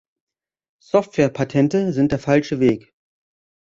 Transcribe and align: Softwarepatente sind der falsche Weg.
Softwarepatente 0.83 1.93
sind 1.93 2.11
der 2.11 2.17
falsche 2.17 2.59
Weg. 2.59 2.91